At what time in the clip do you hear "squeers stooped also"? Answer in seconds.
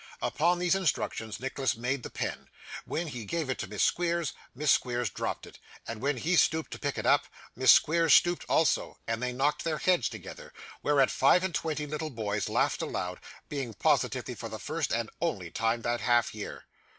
7.71-8.97